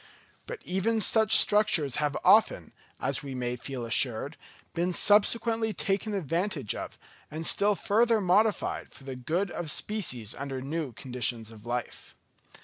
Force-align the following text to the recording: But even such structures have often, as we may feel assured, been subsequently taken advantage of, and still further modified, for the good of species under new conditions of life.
But 0.47 0.63
even 0.63 0.99
such 0.99 1.35
structures 1.37 1.97
have 1.97 2.17
often, 2.23 2.73
as 2.99 3.21
we 3.21 3.35
may 3.35 3.55
feel 3.55 3.85
assured, 3.85 4.35
been 4.73 4.93
subsequently 4.93 5.73
taken 5.73 6.15
advantage 6.15 6.73
of, 6.73 6.97
and 7.29 7.45
still 7.45 7.75
further 7.75 8.19
modified, 8.19 8.91
for 8.91 9.03
the 9.03 9.15
good 9.15 9.51
of 9.51 9.69
species 9.69 10.33
under 10.35 10.59
new 10.59 10.91
conditions 10.91 11.51
of 11.51 11.67
life. 11.67 12.15